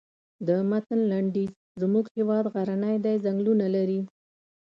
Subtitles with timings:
[0.47, 1.51] د متن لنډیز
[1.81, 3.99] زموږ هېواد غرنی دی ځنګلونه لري.